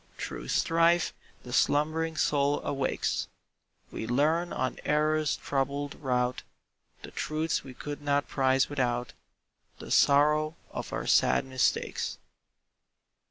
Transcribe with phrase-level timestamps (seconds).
[0.17, 1.13] Through strife
[1.43, 3.27] the slumbering soul awakes,
[3.91, 6.41] We learn on error's troubled route
[7.03, 9.13] The truths we could not prize without
[9.77, 12.17] The sorrow of our sad mistakes.